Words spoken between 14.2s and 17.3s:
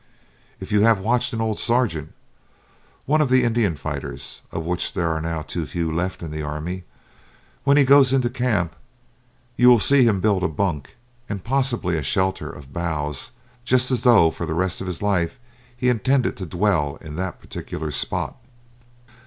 for the rest of his life he intended to dwell in